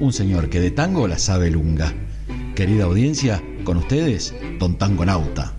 [0.00, 1.92] un señor que de tango la sabe lunga.
[2.54, 5.52] Querida audiencia, con ustedes, Don Tango Nauta.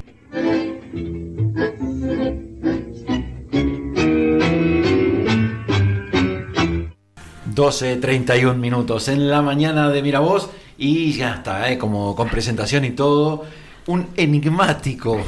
[7.56, 10.52] ...12.31 minutos en la mañana de Miravoz...
[10.78, 11.80] ...y ya está, ¿eh?
[11.80, 13.46] como con presentación y todo...
[13.88, 15.20] ...un enigmático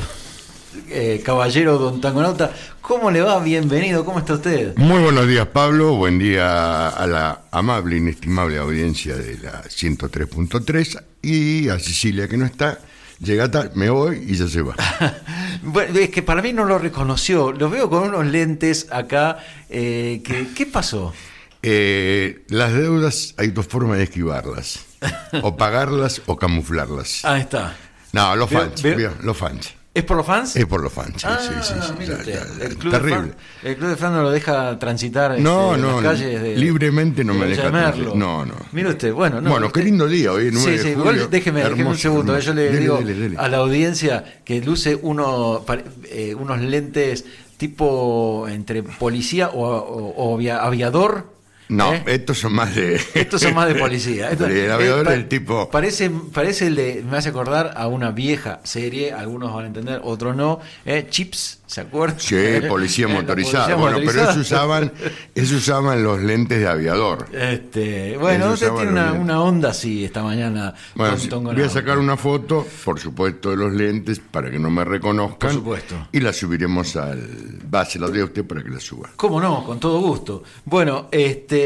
[1.00, 2.52] eh, caballero Don Tangonauta.
[2.82, 3.40] ¿Cómo le va?
[3.40, 4.76] Bienvenido, ¿cómo está usted?
[4.76, 5.96] Muy buenos días, Pablo.
[5.96, 12.46] Buen día a la amable, inestimable audiencia de la 103.3 y a Cecilia, que no
[12.46, 12.80] está.
[13.20, 14.76] Llega tal, me voy y ya se va.
[15.64, 17.54] bueno, es que para mí no lo reconoció.
[17.54, 19.40] Lo veo con unos lentes acá.
[19.70, 20.22] Eh,
[20.56, 21.14] ¿Qué pasó?
[21.64, 24.86] Eh, las deudas hay dos formas de esquivarlas.
[25.44, 27.24] o pagarlas o camuflarlas.
[27.24, 27.76] Ahí está.
[28.12, 28.84] No, los fans.
[29.22, 29.79] Los fans.
[29.92, 30.56] ¿Es por los fans?
[30.56, 31.28] Es por los fans, sí,
[31.62, 32.32] sí, sí.
[32.62, 33.34] el, club terrible.
[33.64, 36.56] De el club de fans no lo deja transitar no, este, no, las calles de,
[36.56, 38.16] libremente no me deja transitar.
[38.16, 38.54] No, no.
[38.72, 39.42] Mire usted, bueno.
[39.42, 42.38] No, bueno, qué lindo día hoy, 9 sí, sí, julio, déjeme, déjeme, un segundo.
[42.38, 43.00] Yo le digo
[43.38, 45.66] a la audiencia que luce uno,
[46.06, 47.26] eh, unos lentes
[47.58, 51.39] tipo entre policía o, o, o aviador
[51.70, 52.04] no, ¿Eh?
[52.08, 53.00] estos son más de.
[53.14, 54.30] Estos son más de policía.
[54.32, 55.70] el aviador es el tipo.
[55.70, 57.04] Parece, parece el de.
[57.10, 60.60] Me hace acordar a una vieja serie, algunos van a entender, otros no.
[60.86, 61.06] ¿eh?
[61.10, 62.20] Chips ¿Se acuerdan?
[62.20, 62.36] Sí,
[62.68, 63.76] policía motorizada.
[63.76, 64.92] bueno, pero eso usaban,
[65.36, 67.28] eso usaban los lentes de aviador.
[67.32, 70.74] Este, bueno, usted tiene una, onda así esta mañana.
[70.96, 74.84] Bueno, voy a sacar una foto, por supuesto, de los lentes para que no me
[74.84, 75.38] reconozcan.
[75.38, 76.08] Por supuesto.
[76.12, 77.60] Y la subiremos al.
[77.72, 79.12] Va, se la doy a usted para que la suba.
[79.16, 79.64] ¿Cómo no?
[79.64, 80.42] Con todo gusto.
[80.66, 81.59] Bueno, este.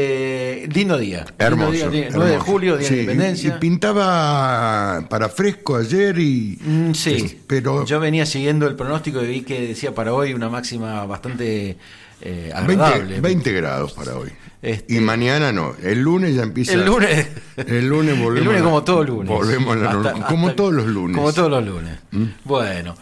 [0.72, 1.24] Lindo día.
[1.38, 1.72] Hermoso.
[1.72, 3.54] Lindo día, 9 de julio, Día de Independencia.
[3.56, 6.58] Y, pintaba para fresco ayer y.
[6.60, 7.40] Mm, sí.
[7.46, 7.84] Pero.
[7.84, 11.76] Yo venía siguiendo el pronóstico y vi que decía para hoy una máxima bastante
[12.20, 13.20] eh, agradable.
[13.20, 14.30] 20, grados para hoy.
[14.62, 16.72] Este, y mañana no, el lunes ya empieza.
[16.72, 17.28] El lunes.
[17.56, 18.38] El lunes volvemos.
[18.38, 19.28] El lunes como todo lunes.
[19.28, 19.76] Volvemos
[20.28, 21.16] como todos los lunes.
[21.16, 21.98] Como todos los lunes.
[22.12, 22.24] ¿Mm?
[22.44, 22.94] Bueno.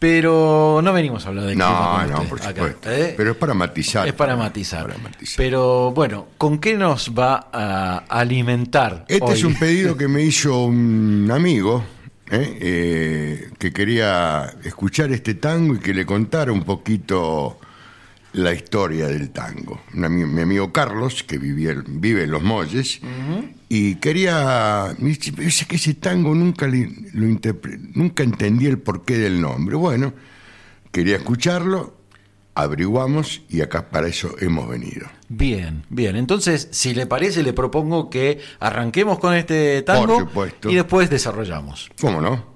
[0.00, 2.90] Pero no venimos a hablar de No, no, por supuesto.
[2.90, 3.12] ¿eh?
[3.18, 4.08] Pero es para matizar.
[4.08, 4.96] Es para matizar.
[5.36, 9.04] Pero bueno, ¿con qué nos va a alimentar?
[9.06, 11.84] Este es un pedido que me hizo un amigo,
[12.30, 12.58] ¿eh?
[12.60, 17.58] Eh, que quería escuchar este tango y que le contara un poquito
[18.32, 19.80] la historia del tango.
[19.92, 23.00] mi amigo Carlos, que vivía, vive en Los Molles,
[23.68, 24.94] y quería...
[24.98, 27.26] Dice que ese tango nunca, lo
[27.94, 29.76] nunca entendí el porqué del nombre.
[29.76, 30.14] Bueno,
[30.92, 32.00] quería escucharlo
[32.54, 35.08] averiguamos y acá para eso hemos venido.
[35.28, 36.16] Bien, bien.
[36.16, 40.28] Entonces, si le parece, le propongo que arranquemos con este tango
[40.64, 41.90] y después desarrollamos.
[42.00, 42.49] ¿Cómo no?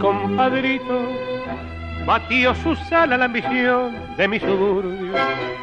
[0.00, 1.12] Compadrito
[2.06, 5.12] batió su sala la ambición de mi suburbio.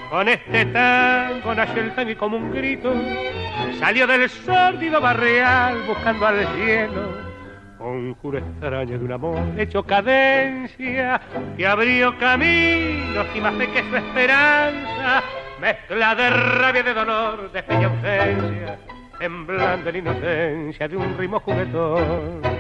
[0.10, 2.94] Con este tango nació el tango y como un grito
[3.80, 7.28] salió del sórdido barrial buscando al cielo.
[7.78, 11.22] Conjuro extraño de un amor hecho cadencia
[11.56, 15.24] que abrió caminos y más fe que su esperanza,
[15.60, 18.80] mezcla de rabia, de dolor, de fe y ausencia,
[19.20, 22.57] temblando en inocencia de un ritmo juguetón.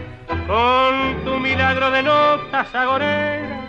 [1.77, 3.59] Milagro de notas agoreras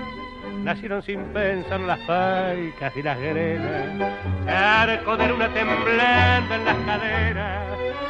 [0.65, 4.15] nacieron sin pensar las paicas y las grenas,
[4.47, 7.67] charco de luna temblando en las caderas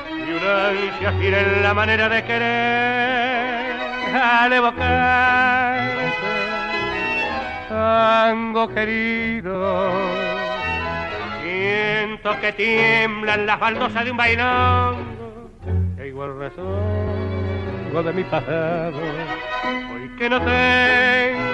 [0.09, 3.73] y una ansia fiera en la manera de querer
[4.15, 6.13] al evocar
[7.69, 9.91] tango querido.
[11.43, 15.51] Siento que tiemblan las baldosas de un bailongo,
[15.97, 17.48] que igual razón
[18.03, 19.01] de mi pasado,
[19.93, 21.49] hoy que no tengo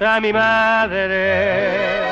[0.00, 2.02] a mi madre.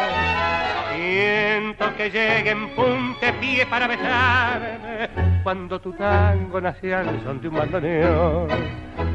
[0.95, 5.09] Siento que llegue en punte pie para besarme
[5.43, 8.49] cuando tu tango nació al son de un bandoneón.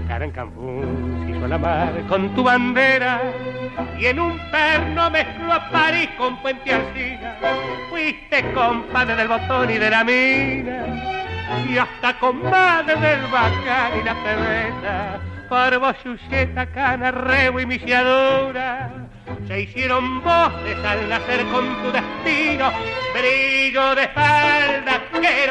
[0.07, 3.21] Cara en Cancún se hizo la mar con tu bandera
[3.97, 7.37] y en un perno mezcló a París con Puente Alcina.
[7.89, 11.16] Fuiste compadre del botón y de la mina
[11.67, 19.07] y hasta comadre del bacán y la pebeta Parvo, Chucheta, Cana, Rebo y Misiadura
[19.47, 22.71] se hicieron voces al nacer con tu destino,
[23.13, 25.01] brillo de espalda,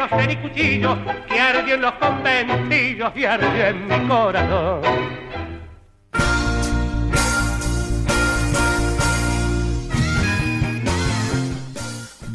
[0.09, 5.26] ser y cuchillo, que ardió en los conventillos y ardió en mi corazón.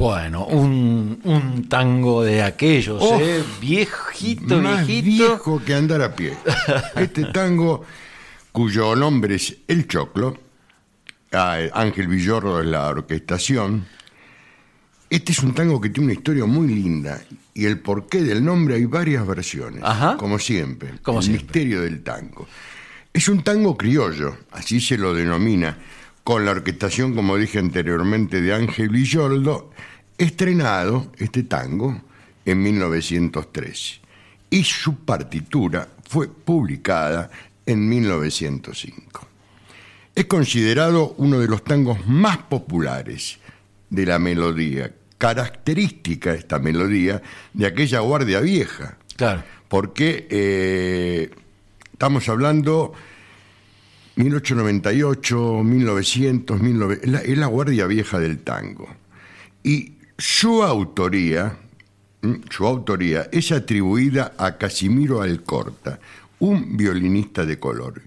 [0.02, 3.44] Bueno, un, un tango de aquellos, Oh, ¿eh?
[3.62, 5.28] Viejito, Más viejito.
[5.28, 6.34] viejo que andar a pie.
[6.96, 7.84] Este tango,
[8.52, 10.36] cuyo nombre es El Choclo,
[11.34, 13.86] ah, Ángel Villordo es la orquestación.
[15.08, 17.22] Este es un tango que tiene una historia muy linda
[17.54, 20.18] y el porqué del nombre hay varias versiones, Ajá.
[20.18, 20.94] como siempre.
[21.04, 21.44] Como el siempre.
[21.44, 22.48] misterio del tango.
[23.14, 25.78] Es un tango criollo, así se lo denomina,
[26.24, 29.70] con la orquestación, como dije anteriormente, de Ángel Villoldo,
[30.26, 32.02] estrenado este tango
[32.46, 34.00] en 1913
[34.50, 37.30] y su partitura fue publicada
[37.66, 39.28] en 1905.
[40.14, 43.40] Es considerado uno de los tangos más populares
[43.90, 47.22] de la melodía, característica esta melodía
[47.54, 49.44] de aquella guardia vieja, Claro.
[49.70, 51.30] porque eh,
[51.94, 52.94] estamos hablando
[54.16, 58.88] 1898, 1900, 1900, es la, es la guardia vieja del tango.
[59.64, 61.58] Y su autoría,
[62.22, 62.42] ¿m?
[62.50, 66.00] su autoría es atribuida a Casimiro Alcorta,
[66.40, 68.02] un violinista de color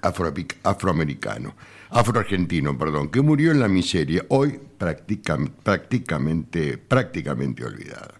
[0.00, 1.54] afroapi- afroamericano,
[1.90, 8.14] afroargentino, perdón, que murió en la miseria, hoy práctica- prácticamente, prácticamente olvidada.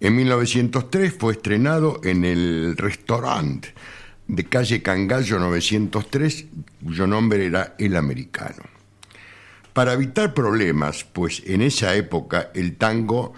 [0.00, 3.72] En 1903 fue estrenado en el restaurante
[4.26, 6.46] de calle Cangallo 903,
[6.84, 8.62] cuyo nombre era El Americano.
[9.78, 13.32] Para evitar problemas, pues en esa época el tango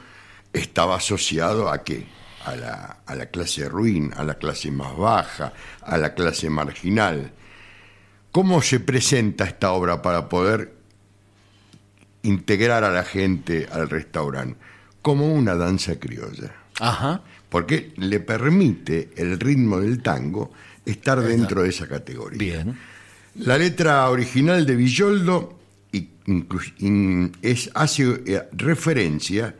[0.54, 2.06] estaba asociado a qué?
[2.46, 5.52] A la, a la clase ruin, a la clase más baja,
[5.82, 7.30] a la clase marginal.
[8.32, 10.72] ¿Cómo se presenta esta obra para poder
[12.22, 14.56] integrar a la gente al restaurante?
[15.02, 17.20] Como una danza criolla Ajá.
[17.50, 20.52] porque le permite el ritmo del tango
[20.86, 22.38] estar dentro de esa categoría.
[22.38, 22.78] Bien.
[23.34, 25.59] La letra original de Villoldo
[26.78, 29.54] in- es, hace eh, referencia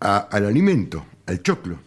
[0.00, 1.78] a- al alimento, al choclo,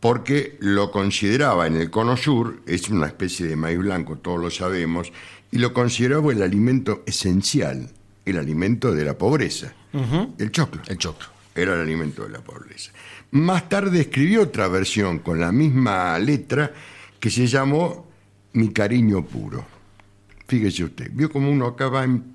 [0.00, 4.50] porque lo consideraba en el cono sur, es una especie de maíz blanco, todos lo
[4.50, 5.12] sabemos,
[5.50, 7.88] y lo consideraba el alimento esencial,
[8.24, 9.72] el alimento de la pobreza,
[10.38, 11.26] el choclo El choclo.
[11.54, 12.90] era el alimento de la pobreza.
[13.30, 16.72] Más tarde escribió otra versión con la misma letra
[17.20, 18.06] que se llamó
[18.52, 19.64] Mi cariño puro.
[20.46, 22.33] Fíjese usted, vio como uno acaba en-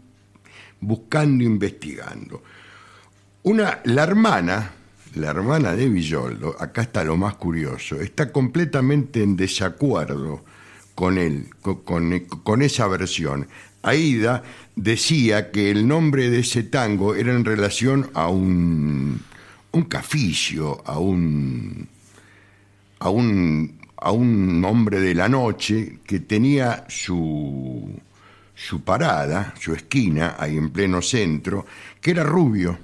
[0.82, 2.44] buscando, investigando.
[3.44, 4.72] Una, la hermana,
[5.16, 10.44] la hermana de Villoldo, acá está lo más curioso, está completamente en desacuerdo
[10.96, 13.48] con él, co- con, con esa versión.
[13.82, 14.44] Aida
[14.76, 19.22] decía que el nombre de ese tango era en relación a un,
[19.72, 21.88] un caficio, a un,
[23.00, 27.90] a un, a un hombre de la noche que tenía su,
[28.60, 31.66] su parada, su esquina, ahí en pleno centro,
[32.02, 32.78] que era rubio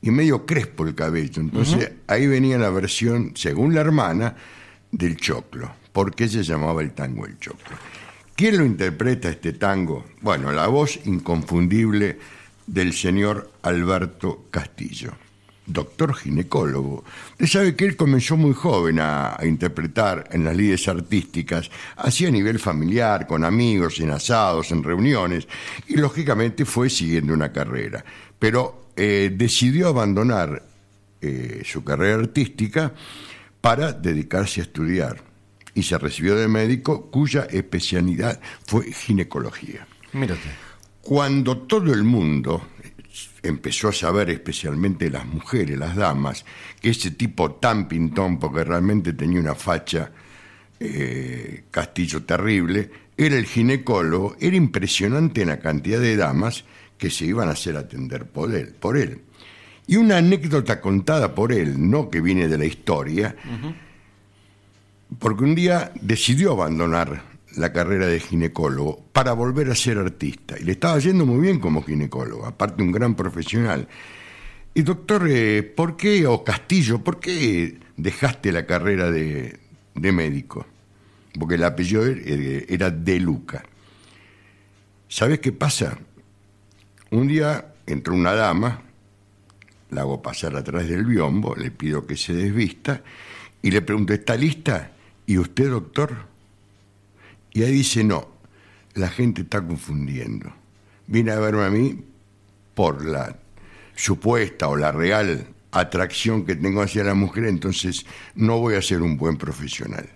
[0.00, 1.42] y medio crespo el cabello.
[1.42, 4.36] Entonces ahí venía la versión, según la hermana,
[4.92, 5.72] del choclo.
[5.92, 7.76] ¿Por qué se llamaba el tango el choclo?
[8.36, 10.04] ¿Quién lo interpreta este tango?
[10.20, 12.16] Bueno, la voz inconfundible
[12.68, 15.14] del señor Alberto Castillo,
[15.68, 17.04] doctor ginecólogo.
[17.32, 22.26] Usted sabe que él comenzó muy joven a, a interpretar en las lides artísticas, así
[22.26, 25.46] a nivel familiar, con amigos, en asados, en reuniones,
[25.86, 28.04] y lógicamente fue siguiendo una carrera.
[28.38, 30.62] Pero eh, decidió abandonar
[31.20, 32.92] eh, su carrera artística
[33.60, 35.22] para dedicarse a estudiar
[35.74, 39.86] y se recibió de médico cuya especialidad fue ginecología.
[40.12, 40.48] Mírate.
[41.00, 42.68] Cuando todo el mundo
[43.42, 46.44] empezó a saber, especialmente las mujeres, las damas,
[46.80, 50.10] que ese tipo tan pintón, porque realmente tenía una facha
[50.80, 56.64] eh, castillo terrible, era el ginecólogo, era impresionante en la cantidad de damas
[56.96, 58.74] que se iban a hacer atender por él.
[58.78, 59.22] Por él.
[59.86, 63.34] Y una anécdota contada por él, no que viene de la historia,
[65.18, 67.22] porque un día decidió abandonar
[67.56, 70.56] la carrera de ginecólogo para volver a ser artista.
[70.58, 73.88] Y le estaba yendo muy bien como ginecólogo, aparte un gran profesional.
[74.74, 79.58] Y doctor, eh, ¿por qué, o Castillo, por qué dejaste la carrera de,
[79.94, 80.66] de médico?
[81.38, 83.64] Porque el apellido eh, era De Luca.
[85.08, 85.98] ¿Sabes qué pasa?
[87.10, 88.82] Un día entró una dama,
[89.90, 93.02] la hago pasar atrás del biombo, le pido que se desvista
[93.62, 94.92] y le pregunto, ¿está lista?
[95.26, 96.27] ¿Y usted, doctor?
[97.58, 98.28] Y ahí dice, no,
[98.94, 100.48] la gente está confundiendo.
[101.08, 102.04] Viene a verme a mí
[102.76, 103.36] por la
[103.96, 109.02] supuesta o la real atracción que tengo hacia la mujer, entonces no voy a ser
[109.02, 110.08] un buen profesional.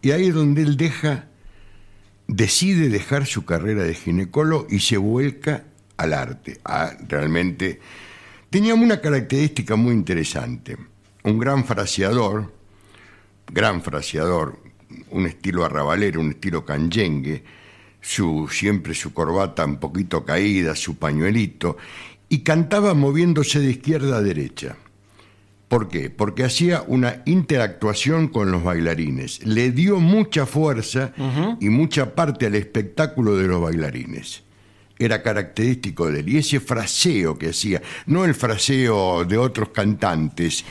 [0.00, 1.26] Y ahí es donde él deja,
[2.26, 5.64] decide dejar su carrera de ginecólogo y se vuelca
[5.98, 7.80] al arte, a realmente
[8.48, 10.78] Tenía una característica muy interesante.
[11.22, 12.50] Un gran fraseador,
[13.52, 14.58] gran fraseador,
[15.10, 17.42] un estilo arrabalero, un estilo canyengue,
[18.00, 21.76] su, siempre su corbata un poquito caída, su pañuelito,
[22.28, 24.76] y cantaba moviéndose de izquierda a derecha.
[25.68, 26.08] ¿Por qué?
[26.08, 29.44] Porque hacía una interactuación con los bailarines.
[29.46, 31.12] Le dio mucha fuerza
[31.60, 34.44] y mucha parte al espectáculo de los bailarines.
[34.98, 36.28] Era característico de él.
[36.30, 40.64] Y ese fraseo que hacía, no el fraseo de otros cantantes,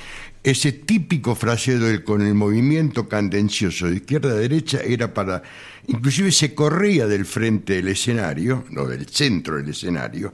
[0.51, 5.43] ese típico fraseo con el movimiento candencioso de izquierda a derecha era para,
[5.87, 10.33] inclusive se corría del frente del escenario, no del centro del escenario,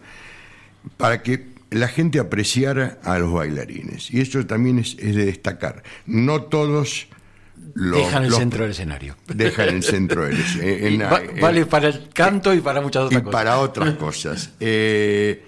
[0.97, 4.11] para que la gente apreciara a los bailarines.
[4.11, 5.81] Y eso también es, es de destacar.
[6.05, 7.07] No todos
[7.73, 9.15] los, Dejan el los- centro del escenario.
[9.33, 10.89] Dejan el centro del escenario.
[10.89, 13.33] Y va- vale para el canto y para muchas y otras cosas.
[13.33, 14.51] para otras cosas.
[14.59, 15.43] Eh,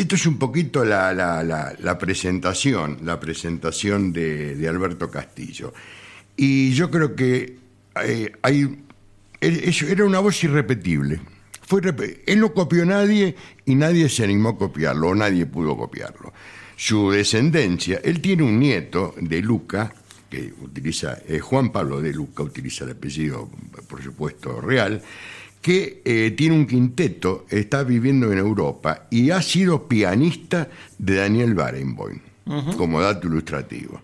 [0.00, 5.74] esto es un poquito la, la- presentación, la presentación de, Alberto Castillo.
[6.36, 7.58] Y yo creo que
[8.02, 8.82] eh, hay,
[9.40, 11.20] era una voz irrepetible.
[11.66, 11.82] Fue
[12.26, 16.32] él no copió a nadie y nadie se animó a copiarlo, o nadie pudo copiarlo.
[16.76, 19.92] Su descendencia, él tiene un nieto de Luca,
[20.30, 23.50] que utiliza, eh, Juan Pablo de Luca, utiliza el apellido,
[23.86, 25.02] por supuesto, real,
[25.60, 31.54] que eh, tiene un quinteto, está viviendo en Europa y ha sido pianista de Daniel
[31.54, 32.18] Barenboim,
[32.76, 34.00] como dato ilustrativo.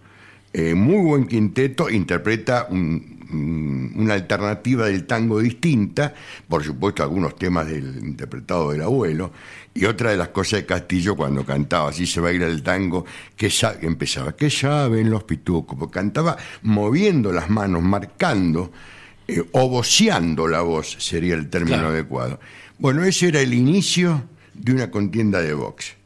[0.52, 6.14] Eh, muy buen quinteto, interpreta un- un- una alternativa del tango distinta,
[6.48, 9.32] por supuesto algunos temas del interpretado del abuelo,
[9.74, 13.04] y otra de las cosas de Castillo cuando cantaba Así se baila el tango,
[13.36, 13.50] que
[13.82, 18.70] empezaba, que saben los pitucos, porque cantaba moviendo las manos, marcando,
[19.28, 19.44] eh,
[20.48, 21.88] la voz, sería el término Claro.
[21.90, 22.40] adecuado.
[22.78, 25.96] Bueno, ese era el inicio de una contienda de box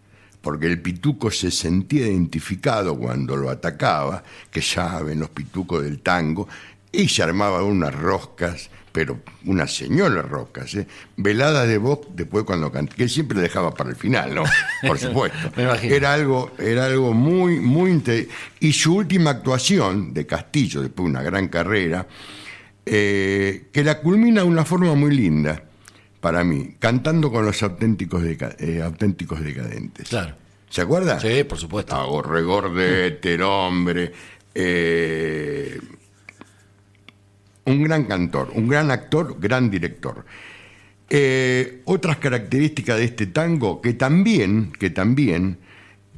[0.41, 6.49] porque el pituco se sentía identificado cuando lo atacaba, que saben los pitucos del tango,
[6.93, 10.87] y se armaban unas roscas, pero unas señoras roscas, ¿eh?
[11.17, 14.45] veladas de voz después cuando cantaba, que siempre dejaba para el final, ¿no?
[14.87, 15.53] Por supuesto.
[15.57, 15.95] Me imagino.
[15.95, 18.03] Era algo, era algo muy, muy
[18.61, 22.07] Y su última actuación de Castillo, después de una gran carrera,
[22.87, 25.65] eh, que la culmina de una forma muy linda
[26.21, 30.09] para mí, cantando con los auténticos, deca- eh, auténticos decadentes.
[30.09, 30.35] Claro.
[30.69, 31.19] ¿Se acuerda?
[31.19, 31.97] Sí, por supuesto.
[31.97, 34.13] Hago regordete, el hombre.
[34.55, 35.79] eh,
[37.67, 40.25] un gran cantor, un gran actor, gran director.
[41.09, 45.59] Eh, otras características de este tango que también, que también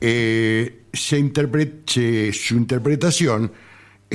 [0.01, 3.53] eh, se interpre- se- su interpretación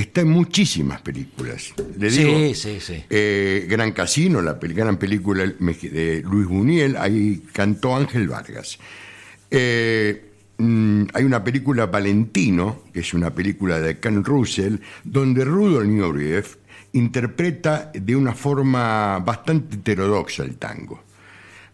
[0.02, 1.74] está en muchísimas películas.
[1.98, 3.04] Le Sí, digo, sí, sí.
[3.10, 8.78] eh, Gran Casino, la pel- gran película de Luis Buñuel, ahí cantó Ángel Vargas.
[9.50, 15.88] Eh, mm, hay una película Valentino, que es una película de Ken Russell, donde Rudolf
[15.88, 16.46] Nureyev
[16.94, 21.04] interpreta de una forma bastante heterodoxa el tango.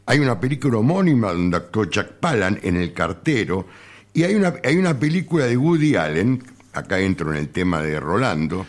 [0.05, 3.67] Hay una película homónima donde actuó Jack Palance en El cartero,
[4.13, 7.99] y hay una, hay una película de Woody Allen, acá entro en el tema de
[7.99, 8.65] Rolando,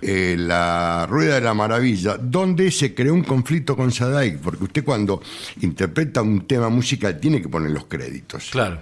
[0.00, 4.84] eh, La Rueda de la Maravilla, donde se creó un conflicto con Sadaic, porque usted
[4.84, 5.22] cuando
[5.60, 8.50] interpreta un tema musical tiene que poner los créditos.
[8.50, 8.80] Claro.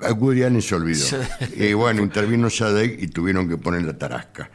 [0.00, 1.04] A Woody Allen se olvidó.
[1.56, 4.50] Y bueno, intervino Sadek y tuvieron que poner la tarasca.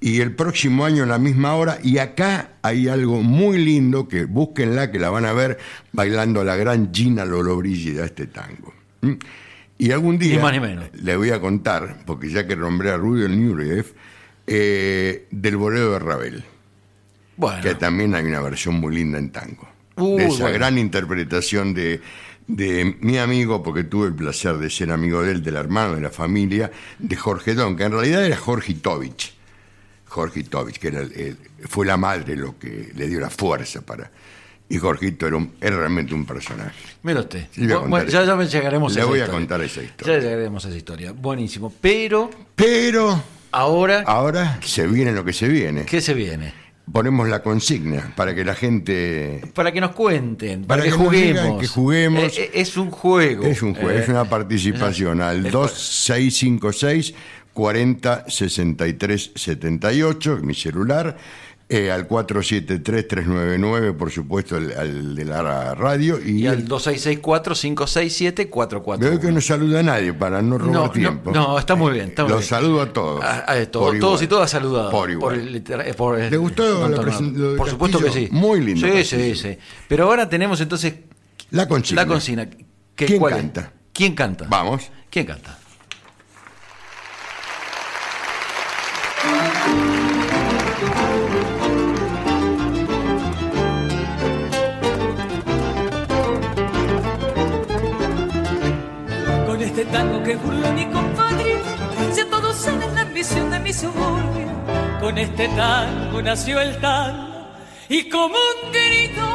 [0.00, 4.24] Y el próximo año, a la misma hora, y acá hay algo muy lindo que
[4.24, 5.58] búsquenla, que la van a ver
[5.92, 8.74] bailando a la gran Gina Lollobrigida este tango.
[9.02, 9.12] ¿Mm?
[9.82, 10.84] Y algún día más menos.
[10.94, 13.86] le voy a contar, porque ya que nombré a Rudolf Nureyev,
[14.46, 16.44] eh, del bolero de Ravel
[17.36, 17.62] Bueno.
[17.62, 19.68] que también hay una versión muy linda en tango.
[19.96, 20.54] De esa bueno.
[20.58, 22.00] gran interpretación de,
[22.46, 26.00] de mi amigo, porque tuve el placer de ser amigo de él, del hermano de
[26.02, 29.34] la familia, de Jorge Don, que en realidad era Jorge Tovich.
[30.06, 31.36] Jorge Tovich, que era el- el-
[31.68, 34.10] fue la madre lo que le dio la fuerza para.
[34.68, 36.72] Y Jorgito era, un- era realmente un personaje.
[37.02, 37.46] Mira usted.
[37.72, 39.26] A Bueno, ya, llegaremos a Le voy a historia.
[39.38, 40.14] contar esa historia.
[40.16, 41.12] Ya llegaremos a esa historia.
[41.12, 41.72] Buenísimo.
[41.80, 45.84] Pero Pero ahora, ahora se viene lo que se viene.
[45.84, 46.54] ¿qué se viene?
[46.90, 51.60] Ponemos la consigna para que la gente Para que nos cuenten, Para para, que, juguemos.
[51.60, 52.22] que juguemos.
[52.38, 53.44] Eh, eh, es un juego.
[53.44, 57.14] Es un juego, Eh, es una participación al es- 2656
[57.52, 61.16] 40 63 78, mi celular,
[61.72, 66.18] eh, al 473 399, por supuesto, al, al de la radio.
[66.24, 68.98] Y, Y al el- 2664-567-441.
[68.98, 71.30] veo que no saluda a nadie para no robar No, tiempo.
[71.32, 72.48] no, está muy bien, está muy Los bien.
[72.50, 73.24] saludo a todos.
[73.70, 74.22] Todo- por todos igual.
[74.22, 74.90] y todas saludados.
[74.90, 75.40] Por igual.
[75.40, 78.28] el eh, por el- ¿Le gustó don la Por supuesto que sí.
[78.30, 79.56] Muy lindo Sí, sí, sí.
[79.88, 80.94] Pero ahora tenemos entonces
[81.50, 82.02] La consigna.
[82.02, 82.48] la consigna.
[82.94, 83.38] ¿Quién ¿cuál es?
[83.40, 83.72] canta?
[83.92, 84.46] ¿Quién canta?
[84.48, 84.90] Vamos.
[85.10, 85.58] ¿Quién canta?
[99.92, 101.60] Tango que burló mi compadre,
[102.12, 104.48] si todos saben la ambición de mi suburbio.
[105.00, 107.46] Con este tango nació el tango
[107.88, 109.28] y como un grito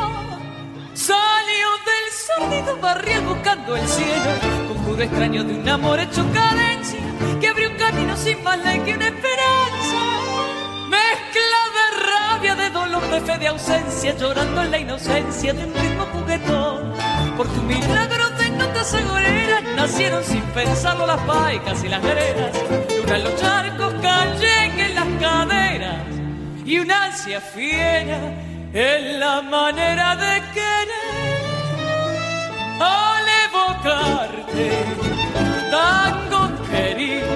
[0.94, 4.32] salió del sórdido barrio buscando el cielo.
[4.68, 7.00] Conjuro extraño de un amor hecho cadencia
[7.40, 10.00] que abrió un camino sin más ley que una esperanza.
[10.90, 15.74] Mezcla de rabia, de dolor, de fe, de ausencia, llorando en la inocencia de un
[15.74, 16.94] ritmo juguetón.
[17.36, 18.27] Por tu milagro
[18.58, 22.52] notas agoreras nacieron sin pensarlo las paicas y las veredas.
[23.02, 26.02] Duran los charcos, callen en las caderas
[26.66, 28.20] y una ansia fiera
[28.74, 31.38] en la manera de querer.
[32.80, 34.86] Al evocarte,
[35.72, 37.28] tango querido,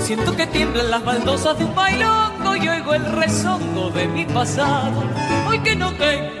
[0.00, 5.04] siento que tiemblan las baldosas de un bailongo y oigo el rezongo de mi pasado.
[5.46, 6.36] Hoy que no tengo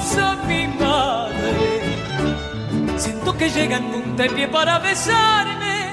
[0.00, 1.96] más a mi madre,
[2.96, 5.90] siento que llegan un pie para besarme.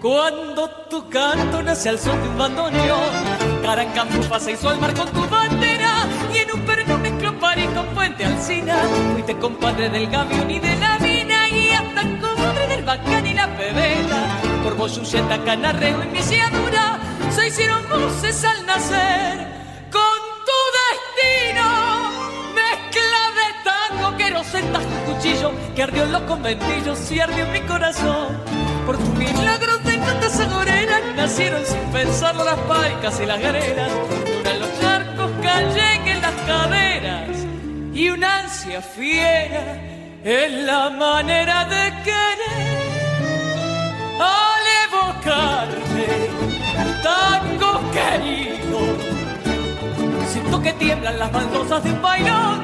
[0.00, 3.14] Cuando tu canto nace al son de un bandoneón
[3.62, 7.86] Carancampo pasa y al mar con tu bandera Y en un perno mezclo París con
[7.94, 8.78] Puente Alcina.
[9.12, 13.46] Fuiste compadre del gavión y de la mina Y hasta comadre del bacán y la
[13.56, 14.40] pebeta.
[14.64, 16.98] Por Boyulleta, Canarreo y Misiadura
[17.30, 19.61] Se hicieron voces al nacer
[25.74, 28.28] que ardió en los conventillos y ardió en mi corazón.
[28.86, 33.90] Por tu milagro de notas agoreras Nacieron sin pensarlo las paicas y las guerreras
[34.26, 37.28] Duran los charcos, callen en las caderas
[37.94, 39.80] Y una ansia fiera
[40.24, 42.82] en la manera de querer
[44.18, 46.30] Al evocarte,
[47.04, 48.80] tango querido
[50.26, 52.62] Siento que tiemblan las baldosas de un bailongo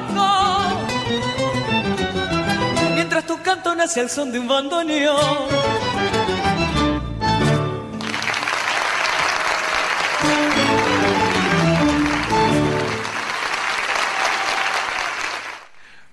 [3.19, 5.17] Mientras tu canto nace al son de un bandoneón.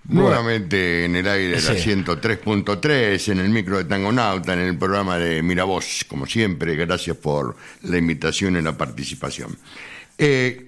[0.09, 5.45] Nuevamente en el aire la 103.3, en el micro de Tangonauta, en el programa de
[5.45, 9.57] Miravoz, como siempre, gracias por la invitación y la participación.
[10.19, 10.66] Eh,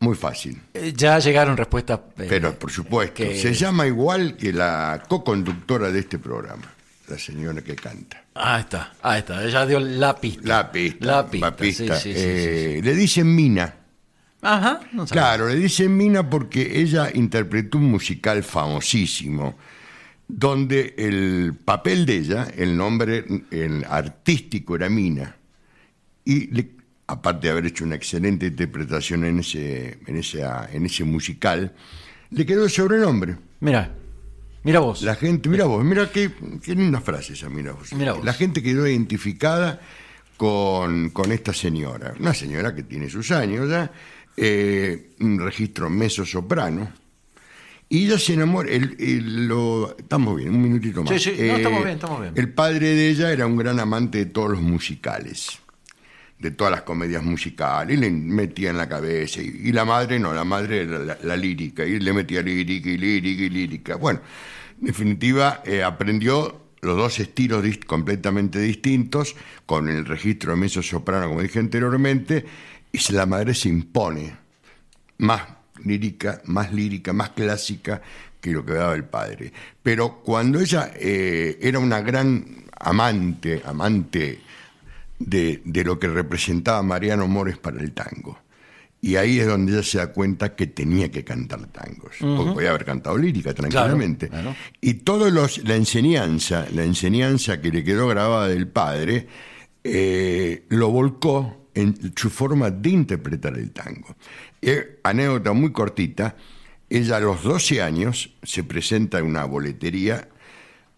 [0.00, 0.60] muy fácil.
[0.74, 2.00] Eh, ya llegaron respuestas.
[2.18, 3.38] eh, Pero por supuesto, que...
[3.38, 6.72] se llama igual que la co-conductora de este programa,
[7.08, 8.22] la señora que canta.
[8.34, 10.42] Ah, está, ah, está, ella dio la pista.
[10.44, 11.06] La pista.
[11.06, 11.96] La pista, la pista.
[11.96, 13.74] Sí, sí, eh, sí, le dicen Mina.
[14.40, 19.56] Ajá, no Claro, le dicen Mina porque ella interpretó un musical famosísimo
[20.28, 25.34] donde el papel de ella, el nombre el artístico era Mina.
[26.24, 26.70] Y le,
[27.08, 30.42] aparte de haber hecho una excelente interpretación en ese, en ese,
[30.72, 31.74] en ese musical,
[32.30, 33.36] le quedó el sobrenombre.
[33.60, 33.94] Mira,
[34.62, 35.02] mira vos.
[35.02, 36.30] La gente, mira vos, mira qué,
[36.62, 37.92] qué linda frase esa, mira vos.
[37.94, 38.24] Mira vos.
[38.24, 39.80] La gente quedó identificada
[40.36, 43.90] con, con esta señora, una señora que tiene sus años ya,
[44.36, 46.92] eh, un registro meso soprano.
[47.88, 51.22] Y ella se enamora, el, el, lo, estamos bien, un minutito más.
[51.22, 52.34] Sí, sí, no, estamos bien, estamos bien.
[52.36, 55.58] El padre de ella era un gran amante de todos los musicales,
[56.38, 59.40] de todas las comedias musicales, y le metía en la cabeza.
[59.42, 63.42] Y, la madre no, la madre era la, lírica, y le metía lírica y lírica
[63.42, 63.96] y lírica.
[63.96, 64.20] Bueno,
[64.80, 69.34] en definitiva, eh, aprendió los dos estilos completamente distintos,
[69.66, 72.44] con el registro de meso soprano, como dije anteriormente,
[72.92, 74.36] y la madre se impone
[75.18, 75.42] más
[75.84, 78.00] lírica, más lírica, más clásica
[78.40, 79.52] que lo que daba el padre.
[79.82, 84.40] Pero cuando ella eh, era una gran amante, amante
[85.18, 88.38] de, de, lo que representaba Mariano Mores para el tango.
[89.00, 92.36] Y ahí es donde ella se da cuenta que tenía que cantar tangos, uh -huh.
[92.36, 94.28] porque podía haber cantado lírica tranquilamente.
[94.28, 94.56] Claro, claro.
[94.80, 99.28] Y toda la enseñanza, la enseñanza que le quedó grabada del padre,
[99.84, 104.16] eh, lo volcó en su forma de interpretar el tango.
[104.60, 106.34] Eh, anécdota muy cortita,
[106.90, 110.28] ella a los 12 años se presenta en una boletería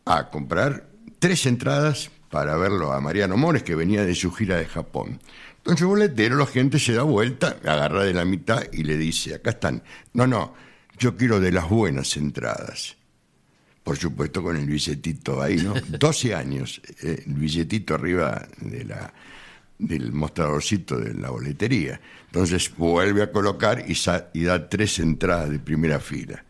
[0.07, 4.67] a comprar tres entradas para verlo a Mariano Mores, que venía de su gira de
[4.67, 5.21] Japón.
[5.59, 9.35] Entonces el boletero, la gente se da vuelta, agarra de la mitad y le dice,
[9.35, 9.83] acá están,
[10.15, 10.55] no, no,
[10.99, 12.97] yo quiero de las buenas entradas.
[13.83, 15.75] Por supuesto con el billetito ahí, ¿no?
[15.99, 19.13] 12 años, eh, el billetito arriba de la,
[19.79, 22.01] del mostradorcito de la boletería.
[22.27, 23.97] Entonces vuelve a colocar y,
[24.35, 26.45] y, da tres entradas de primera fila.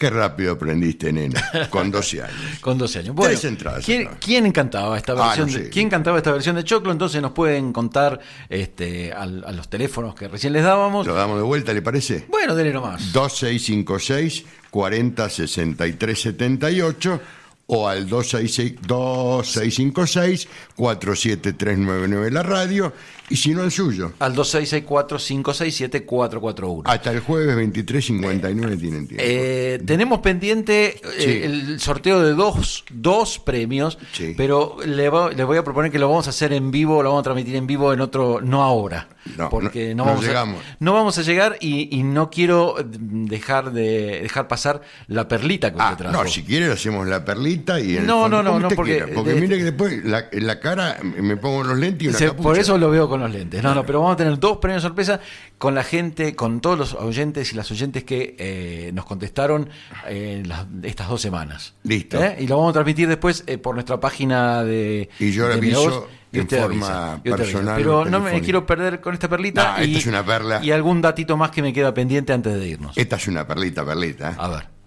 [0.00, 2.34] Qué rápido aprendiste, nena, con 12 años.
[2.62, 3.14] Con 12 años.
[3.20, 5.50] Tres entradas ¿quién, quién cantaba esta Ah, versión?
[5.52, 5.68] no de.
[5.68, 6.90] ¿Quién cantaba esta versión de Choclo?
[6.90, 11.06] Entonces nos pueden contar este, al- a, los teléfonos que recién les dábamos.
[11.06, 12.24] Lo damos de vuelta, ¿le parece?
[12.30, 13.12] Bueno, dele nomás.
[13.12, 17.20] 2656 40 63 78
[17.66, 22.92] o al 266 2656 47399 la radio
[23.30, 24.12] y si no el suyo.
[24.18, 26.82] Al 2664-567-441.
[26.84, 29.24] Hasta el jueves 2359 tienen tiempo.
[29.26, 31.40] Eh, tenemos pendiente eh, Sí.
[31.44, 34.34] el sorteo de dos, dos premios, Sí.
[34.36, 37.10] pero le, va- le voy a proponer que lo vamos a hacer en vivo, lo
[37.10, 40.26] vamos a transmitir en vivo en otro, no ahora, No, porque no- no, no vamos,
[40.26, 40.62] llegamos.
[40.62, 45.70] A, no vamos a llegar y, y no quiero dejar de dejar pasar la perlita
[45.70, 46.24] que usted Ah, trajo.
[46.24, 49.08] no, si quiere hacemos la perlita y el No, fondo, no, no, no, porque- quiera,
[49.14, 52.32] porque de- mire que después la, la cara me pongo los lentes y una Se-
[52.32, 53.62] por eso lo veo con los lentes.
[53.62, 55.20] No, no, pero vamos a tener dos premios sorpresa
[55.58, 59.68] con la gente, con todos los oyentes y las oyentes que eh, nos contestaron
[60.06, 61.74] eh, las- estas dos semanas.
[61.82, 62.22] Listo.
[62.22, 62.36] ¿Eh?
[62.40, 65.08] Y lo vamos a transmitir después eh, por nuestra página de.
[65.18, 69.28] Y yo de aviso en forma avisa, personal Pero no me quiero perder con esta
[69.28, 69.76] perlita.
[69.78, 70.60] No, y, esta es una perla.
[70.64, 72.96] Y algún datito más que me queda pendiente antes de irnos.
[72.96, 74.34] Esta es una perlita, perlita.
[74.38, 74.79] A ver.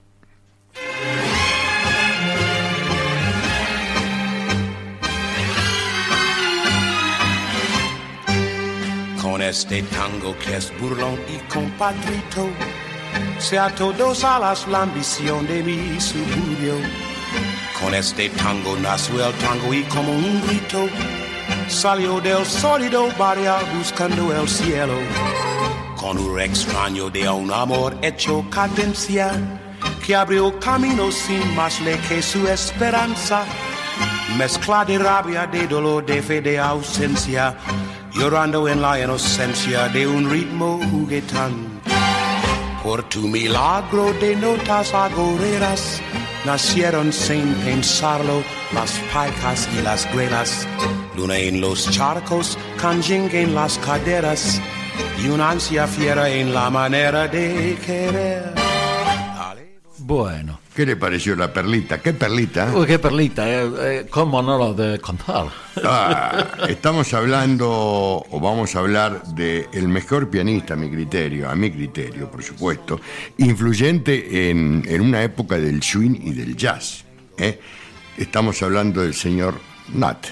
[9.33, 12.47] Con este tango que es burlón y compadrito,
[13.39, 16.75] sea todos alas la ambición de mi suburbio.
[17.81, 20.87] Con este tango nació el tango y como un grito,
[21.67, 24.93] salió del sólido barrio buscando el cielo.
[25.95, 29.31] Con un extraño de un amor hecho cadencia,
[30.05, 33.45] que abrió camino sin más ley que su esperanza.
[34.37, 37.57] Mezcla de rabia, de dolor, de fe, de ausencia,
[38.23, 41.81] llorando en la inocencia de un ritmo juguetón.
[42.81, 46.01] Por tu milagro de notas agoreras,
[46.45, 48.41] nacieron sin pensarlo
[48.73, 50.65] las paicas y las grelas.
[51.17, 54.61] Luna en los charcos, canjing en las caderas,
[55.21, 58.53] y una ansia fiera en la manera de querer.
[59.97, 60.62] Bueno.
[60.75, 62.01] ¿Qué le pareció la perlita?
[62.01, 62.71] ¿Qué perlita?
[62.73, 65.45] Uy, qué perlita, eh, eh, cómo no lo de contar.
[65.83, 71.55] Ah, estamos hablando, o vamos a hablar de el mejor pianista, a mi criterio, a
[71.55, 72.99] mi criterio, por supuesto,
[73.37, 77.05] influyente en, en una época del swing y del jazz.
[77.37, 77.59] ¿eh?
[78.17, 79.59] Estamos hablando del señor
[79.93, 80.25] Nat,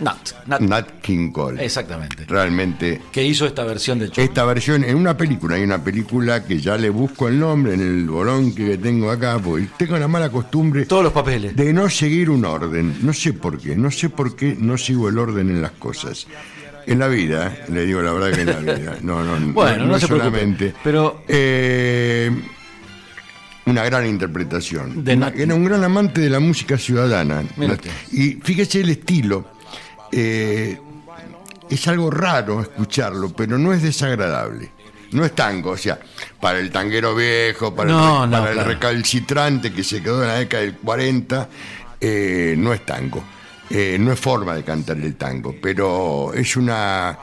[0.00, 0.60] Nat, Nat.
[0.60, 1.64] Nat King Cole.
[1.64, 2.24] Exactamente.
[2.26, 4.24] Realmente Que hizo esta versión de Choclo.
[4.24, 7.80] esta versión en una película, hay una película que ya le busco el nombre en
[7.80, 11.54] el bolón que tengo acá, porque tengo la mala costumbre Todos los papeles.
[11.54, 12.96] de no seguir un orden.
[13.02, 16.26] No sé por qué, no sé por qué no sigo el orden en las cosas.
[16.86, 18.96] En la vida, eh, le digo la verdad que en la vida.
[19.02, 20.74] No, no, Bueno, no se preocupe, solamente.
[20.82, 22.30] pero- Eh,
[23.66, 25.02] una gran interpretación.
[25.02, 27.42] De Una- era un gran amante de la música ciudadana.
[27.56, 27.90] Mira Nat- usted.
[28.12, 29.53] Y fíjese el estilo.
[30.16, 30.78] Eh,
[31.68, 34.70] es algo raro escucharlo, pero no es desagradable.
[35.10, 35.98] No es tango, o sea,
[36.40, 38.68] para el tanguero viejo, para, No, el, no, para el claro.
[38.70, 41.48] recalcitrante que se quedó en la década del 40,
[42.00, 43.22] eh, no es tango.
[43.70, 47.16] Eh, no es forma de cantar el tango, pero es una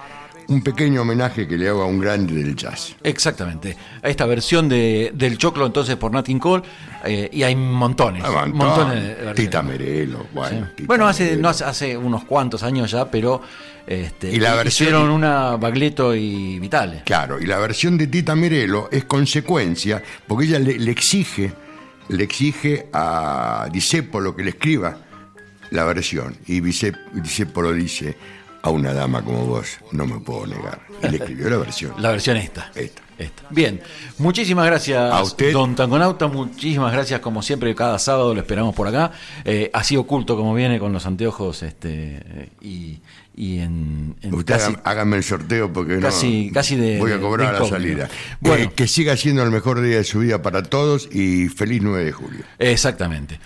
[0.51, 2.95] un pequeño homenaje que le hago a un grande del jazz.
[3.03, 3.75] Exactamente.
[4.03, 6.63] A esta versión de, del Choclo entonces por Nat King Cole
[7.05, 8.23] eh, y hay montones.
[8.25, 8.57] Ah, montón.
[8.57, 9.33] montones de.
[9.33, 10.65] Tita Merelo, bueno.
[10.67, 10.73] Sí.
[10.77, 11.41] Tita Bueno, hace, Merelo.
[11.41, 13.41] no hace, unos cuantos años ya, pero
[13.87, 17.03] este, Y la versión- hicieron una Bagleto y Vitale.
[17.05, 21.53] Claro, y la versión de Tita Merelo es consecuencia, porque ella le, le exige,
[22.09, 24.97] le exige a Disépolo que le escriba
[25.71, 26.35] la versión.
[26.47, 28.17] Y Disé- Disépolo dice,
[28.63, 30.81] a una dama como vos no me puedo negar.
[31.03, 31.93] Y le escribió la versión.
[31.99, 32.71] La versión esta.
[32.75, 33.01] Esta.
[33.17, 33.43] Esta.
[33.51, 33.79] Bien,
[34.17, 35.53] muchísimas gracias, A usted.
[35.53, 36.27] don Tangonauta.
[36.27, 39.11] Muchísimas gracias, como siempre, cada sábado lo esperamos por acá.
[39.45, 42.99] Eh, así oculto como viene con los anteojos este, eh, y,
[43.35, 47.19] y en, en Usted casi- hágame el sorteo porque no- casi- casi de- voy a
[47.21, 48.09] cobrar a la salida.
[48.39, 48.63] Bueno.
[48.65, 52.03] Eh, que siga siendo el mejor día de su vida para todos y feliz 9
[52.03, 52.43] de julio.
[52.57, 53.39] Exactamente.